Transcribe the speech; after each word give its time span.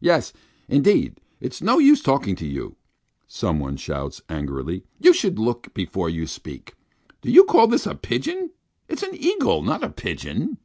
"Yes, 0.00 0.32
indeed! 0.66 1.20
It's 1.42 1.60
no 1.60 1.78
use 1.78 2.00
talking 2.02 2.34
to 2.36 2.46
you," 2.46 2.76
someone 3.26 3.76
shouts 3.76 4.22
angrily. 4.30 4.82
"You 4.98 5.12
should 5.12 5.38
look 5.38 5.74
before 5.74 6.08
you 6.08 6.26
speak! 6.26 6.72
Do 7.20 7.30
you 7.30 7.44
call 7.44 7.66
this 7.66 7.84
a 7.86 7.94
pigeon? 7.94 8.52
It 8.88 9.02
is 9.02 9.02
an 9.02 9.14
eagle, 9.14 9.60
not 9.62 9.84
a 9.84 9.90
pigeon!" 9.90 10.56